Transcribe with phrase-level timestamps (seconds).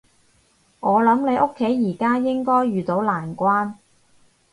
[0.79, 3.75] 我諗你屋企而家應該遇到難關